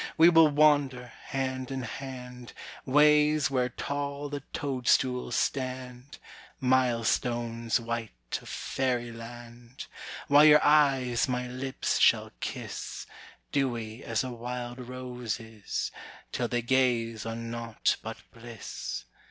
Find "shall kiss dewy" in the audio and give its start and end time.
11.99-14.03